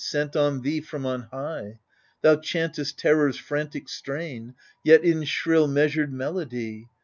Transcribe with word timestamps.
Sent 0.03 0.35
on 0.35 0.61
thee 0.61 0.81
from 0.81 1.05
on 1.05 1.21
high? 1.31 1.77
Thou 2.23 2.37
chantest 2.37 2.97
terror's 2.97 3.37
frantic 3.37 3.87
strain. 3.87 4.55
Yet 4.83 5.03
in 5.03 5.25
shrill 5.25 5.67
measured 5.67 6.11
melody. 6.11 6.87